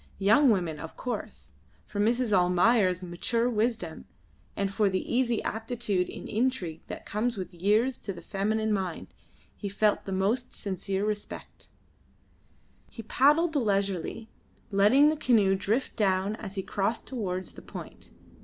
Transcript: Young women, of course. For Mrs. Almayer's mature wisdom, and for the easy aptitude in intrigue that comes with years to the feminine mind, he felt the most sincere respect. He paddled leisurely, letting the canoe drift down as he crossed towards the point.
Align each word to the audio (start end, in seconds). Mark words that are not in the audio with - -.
Young 0.17 0.49
women, 0.49 0.79
of 0.79 0.97
course. 0.97 1.51
For 1.85 1.99
Mrs. 1.99 2.33
Almayer's 2.33 3.03
mature 3.03 3.47
wisdom, 3.47 4.05
and 4.55 4.73
for 4.73 4.89
the 4.89 5.15
easy 5.15 5.43
aptitude 5.43 6.09
in 6.09 6.27
intrigue 6.27 6.81
that 6.87 7.05
comes 7.05 7.37
with 7.37 7.53
years 7.53 7.99
to 7.99 8.11
the 8.11 8.23
feminine 8.23 8.73
mind, 8.73 9.13
he 9.55 9.69
felt 9.69 10.05
the 10.05 10.11
most 10.11 10.55
sincere 10.55 11.05
respect. 11.05 11.69
He 12.89 13.03
paddled 13.03 13.55
leisurely, 13.55 14.27
letting 14.71 15.09
the 15.09 15.15
canoe 15.17 15.53
drift 15.53 15.95
down 15.95 16.35
as 16.37 16.55
he 16.55 16.63
crossed 16.63 17.05
towards 17.05 17.51
the 17.51 17.61
point. 17.61 18.09